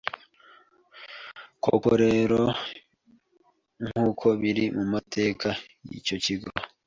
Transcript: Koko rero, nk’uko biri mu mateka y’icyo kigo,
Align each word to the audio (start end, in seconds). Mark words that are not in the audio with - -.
Koko 1.63 1.89
rero, 2.03 2.41
nk’uko 3.85 4.27
biri 4.41 4.65
mu 4.75 4.83
mateka 4.93 5.49
y’icyo 5.89 6.15
kigo, 6.25 6.49